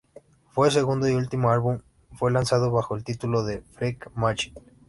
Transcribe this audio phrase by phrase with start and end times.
[0.55, 1.77] Su segundo y último álbum
[2.15, 4.55] fue lanzado bajo el título de: "Freak Machine".